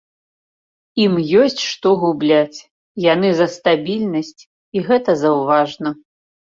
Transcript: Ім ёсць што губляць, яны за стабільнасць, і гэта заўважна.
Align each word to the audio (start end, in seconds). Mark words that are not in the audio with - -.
Ім 1.03 1.13
ёсць 1.41 1.63
што 1.73 1.87
губляць, 2.05 2.59
яны 3.13 3.29
за 3.43 3.47
стабільнасць, 3.59 4.37
і 4.47 4.77
гэта 4.93 5.11
заўважна. 5.25 5.99